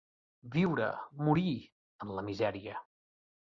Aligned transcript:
Viure, 0.55 0.87
morir, 1.27 1.53
en 2.07 2.17
la 2.17 2.27
misèria. 2.33 2.83